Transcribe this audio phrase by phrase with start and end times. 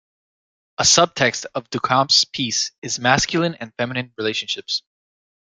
[0.79, 4.81] A subtext of Duchamp's piece is masculine and feminine relationships.